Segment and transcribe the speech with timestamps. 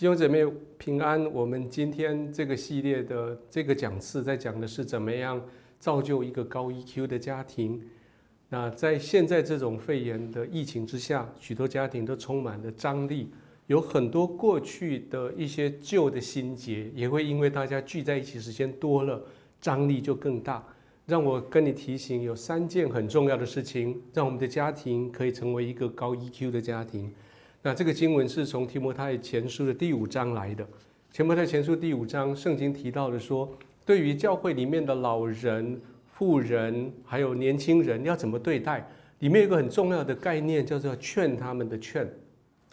[0.00, 0.42] 弟兄姐妹
[0.78, 1.30] 平安。
[1.30, 5.38] 我们今天这个系列的这个讲次，在讲的是怎么样
[5.78, 7.78] 造就一个高 EQ 的家庭。
[8.48, 13.28] 那在现在这种肺炎的疫情之下，许多家庭都充满了张力，
[13.66, 19.22] 有很多过去的一些旧的心结，也会因为大家聚在一起时间多了，
[19.60, 20.66] 张力就更大。
[21.04, 27.12] 让我跟你提醒，有三件很重要的事情，让我们的家庭可以成为一个高 EQ 的家庭。
[27.62, 30.66] 那这个经文是从提摩太前书的第五章来的。
[31.12, 33.46] 提摩太前书第五章，圣经提到的说，
[33.84, 35.78] 对于教会里面的老人、
[36.10, 38.88] 妇人，还有年轻人，要怎么对待？
[39.18, 42.10] 里面有个很重要的概念，叫做劝他们的劝。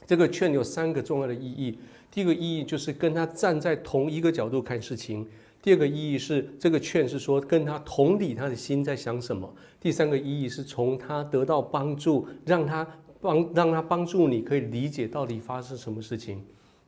[0.05, 1.77] 这个劝有三个重要的意义。
[2.09, 5.27] 第一个意义就是跟他站在同一个角度看事情。
[5.61, 9.53] 第二个意义是这个劝是说跟他同理他的心在想什么。
[9.81, 12.87] 第三个意义是从他得到帮助，让他。
[13.21, 16.43] 帮让他帮助你，可以理解到底发生什么事情。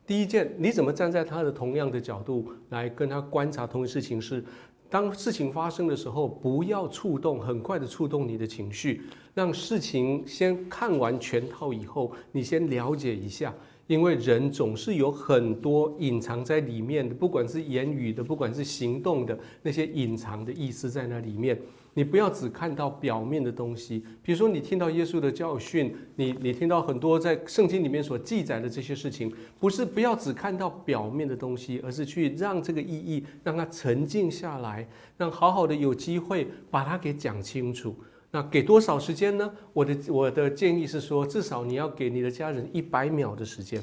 [0.06, 4.20] 第一件，你怎么站在他的同样的角度来跟他观察同一事情？
[4.20, 4.44] 是
[4.88, 9.02] 当事情发生的时候，不要触动，很快的触动你的情绪，
[9.34, 13.54] 让事情先看完全套以后，你先了解一下，
[13.86, 21.56] 因为人总是有很多隐藏在里面的，不管是言语的，不管是行动的，那些隐藏的意思在那里面。
[21.94, 37.94] 你不要只看到表面的东西，比如说你听到耶稣的教训，你你听到很多在圣经里面所记载的这些事情，不是不要只看到表面的东西，而是去让这个意义让它沉静下来，让好好的有机会把它给讲清楚。
[38.30, 39.52] 那给多少时间呢？
[39.72, 43.82] 我的我的建议是说，至少你要给你的家人一百秒的时间。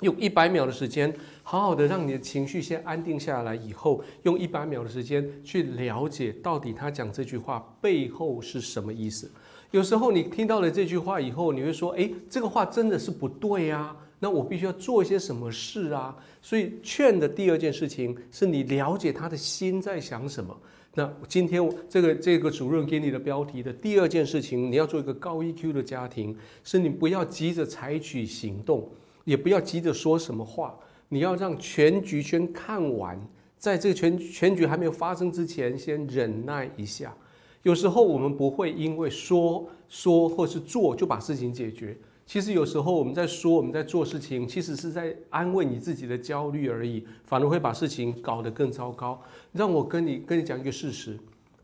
[0.00, 1.12] 用一百秒的时间，
[1.42, 9.30] 好好的让你的情绪先安定下来，以后用一百秒的时间去了解到底他讲这句话背后是什么意思。
[9.70, 13.96] 有时候你听到了这句话以后，你会说：“诶，这个话真的是不对啊！
[14.18, 20.56] 那我必须要做一些什么事啊？”所以劝的第二件事情是你了解他的心在想什么。
[20.94, 28.90] 那今天这个这个主任给你的标题的第二件事情，你要做一个高 EQ 的家庭，是你不要急着采取行动。
[29.24, 33.20] 也不要急着说什么话，你要让全局先看完，
[33.58, 37.14] 在这个全全局还没有发生之前，先忍耐一下。
[37.62, 41.96] 有时候我们不会因为说说或是做就把事情解决。
[42.24, 49.20] 其实有时候我们在说我们在做事情，其实是在安慰你自己的焦虑而已，反而会把事情搞得更糟糕。
[49.52, 51.18] 让我跟你跟你讲一个事实：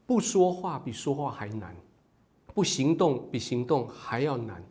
[0.04, 1.74] 不说话比说话还难，
[2.52, 4.62] 不行动比行动还要难。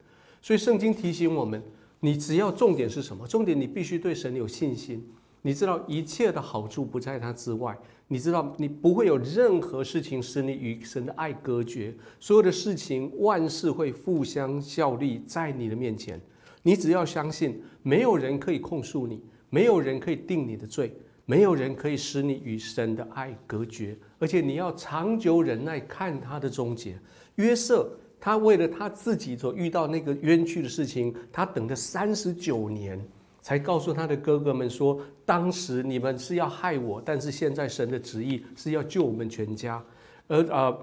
[0.42, 1.64] 所以圣经提醒我们。
[2.06, 3.28] 你只要重点是什么？
[3.28, 5.04] 重点你必须对神有信心。
[5.42, 7.76] 你知道一切的好处不在他之外。
[8.08, 11.92] 你知道你不会有任何事情使你与神的爱隔绝。
[12.20, 16.22] 所有的事情，万事会互相效力在你的面前。
[16.62, 20.94] 你只要相信，没有人可以控诉你，没有人可以定你的罪，
[21.26, 23.98] 没有人可以使你与神的爱隔绝。
[24.20, 27.00] 而且你要长久忍耐，看他的终结。
[27.38, 27.90] 约瑟。
[28.26, 33.00] 他为了他自己所遇到那个冤屈的事情，他等了三十九年，
[33.40, 39.80] 才告诉他的哥哥们说：“当时你们是要害我，但是现在神的旨意是要救我们全家。”
[40.28, 40.76] 而啊，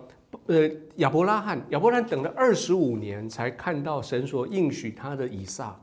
[0.47, 5.76] 呃，亚伯拉罕，亚伯拉罕等了二十五年才看到神所应许他的以撒。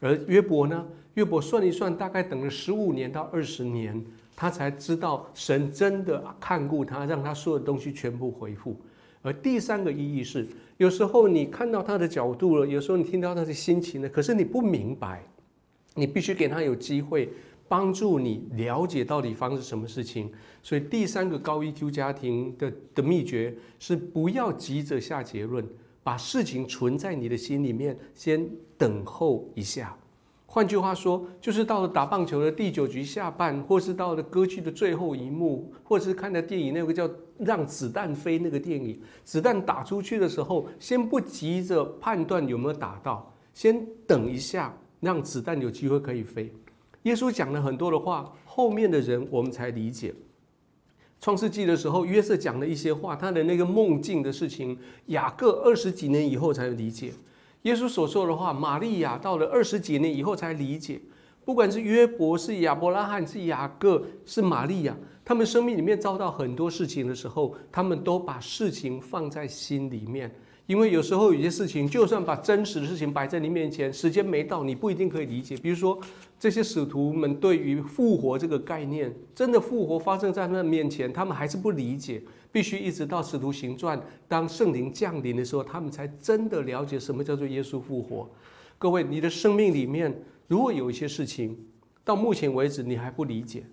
[0.00, 0.84] 而约伯呢？
[1.14, 4.04] 约伯算一算，大概等了十五年到二十年，
[4.34, 8.76] 他才知道神真的看顾他，让他所有东西全部恢复。
[9.24, 10.46] 而第三个意义是，
[10.76, 15.26] 有时候你看到他的角度了，有时候你听到他的心情了，可是你不明白，
[15.94, 17.30] 你必须给他有机会
[17.66, 20.30] 帮助你了解到底发生什么事情。
[20.62, 25.66] 所以第三个高 EQ 家庭的的秘诀是不要急着下结论，
[26.02, 28.46] 把事情存在你的心里面，先
[28.76, 29.96] 等候一下。
[30.46, 46.52] 换句话说，就是到了打棒球的第九局下半，或是到了歌剧的最后一幕，或者是看的电影那个叫《让子弹飞》那个电影，子弹打出去的时候，先不急着判断有没有打到，先等一下，让子弹有机会可以飞。
[47.02, 50.14] 耶稣讲了很多的话，后面的人我们才理解。
[51.20, 57.12] 创世纪的时候，约瑟讲了一些话，他的那个梦境的事情，雅各二十几年以后才理解。
[57.64, 61.00] 耶稣所说的话，玛利亚到了二十几年以后才理解。
[61.44, 70.34] 不管是约伯、是亚伯拉罕、是雅各、是玛利亚，他们生命里面遭到很多事情的时候，他们都把事情放在心里面。
[70.66, 75.56] 因为有时候有些事情，就算把真实的事情摆在你面前，时间没到，你不一定可以理解。
[75.58, 75.98] 比如说，
[76.38, 82.22] 这些使徒们对于复活这个概念，真的复活发生在他们面前，他们还是不理解。
[82.50, 88.30] 必须一直到使徒行传，当圣灵降临的时候，他们才真的了解什么叫做耶稣复活。
[88.78, 91.58] 各位，你的生命里面如果有一些事情，
[92.04, 93.64] 到目前为止你还不理解，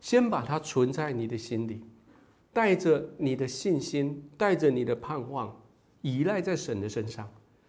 [0.00, 1.82] 先把它存在你的心里，
[2.54, 5.54] 带着你的信心，带着你的盼望，
[6.02, 7.28] 依赖在神的身上。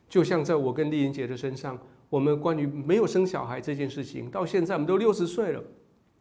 [0.09, 5.63] 就像在我跟丽英姐的身上，我们关于没有生小孩这件事情，到现在我们都六十岁了，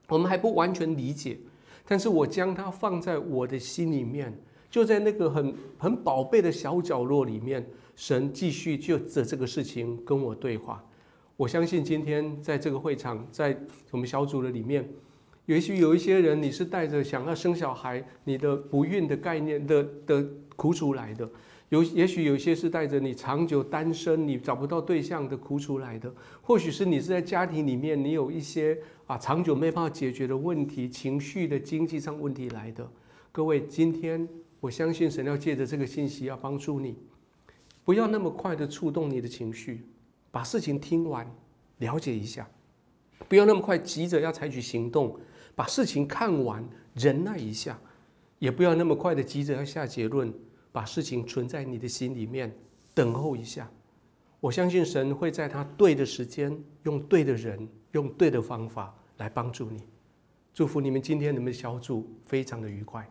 [0.08, 1.38] 我们还不完全理解。
[1.84, 4.32] 但是我将它放在我的心里面，
[4.70, 10.82] 就在那个很很宝贝的小角落里面，神继续就着这个事情跟我对话。
[11.36, 13.58] 我相信今天在这个会场，在
[13.90, 14.88] 我们小组的里面，
[15.46, 20.24] 也许有一些人，你是带着想要生小孩、你的不孕的概念的的
[20.54, 21.26] 苦楚来的；
[21.72, 26.10] 有也许有些是带着你长久单身、你找不到对象的苦楚来的；
[26.42, 32.86] 或许是你是在家庭里面，你有一些啊长久没办法解决的问题、情绪的经济上问题来的。
[33.32, 34.28] 各位，今天
[34.60, 36.94] 我相信神要借着这个信息要帮助你，
[37.84, 39.86] 不要那么快的触动你的情绪。
[40.30, 41.26] 把事情听完，
[41.78, 42.46] 了解一下，
[43.28, 45.18] 不要那么快急着要采取行动。
[45.54, 47.80] 把事情看完，忍耐一下，
[48.38, 50.30] 也不要那么快的急着要下结论。
[50.72, 52.52] 把事情存在你的心里面，
[52.94, 53.70] 等候一下。
[54.40, 59.82] 我相信神会在他对的时间，用对的人，用对的方法来帮助你。
[60.52, 63.08] 祝福你们今天你们小组非常的愉快。